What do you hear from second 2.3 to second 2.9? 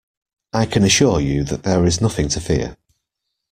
fear